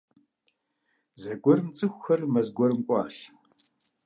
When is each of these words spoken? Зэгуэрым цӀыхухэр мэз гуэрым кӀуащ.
Зэгуэрым 1.21 1.69
цӀыхухэр 1.77 2.21
мэз 2.33 2.47
гуэрым 2.55 2.81
кӀуащ. 2.87 3.15